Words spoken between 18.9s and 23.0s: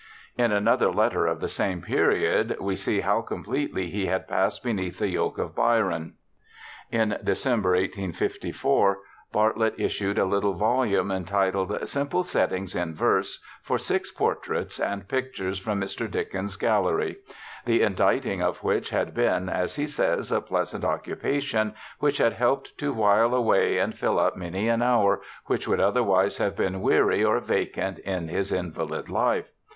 been, as he says, a pleasant occupation which had helped to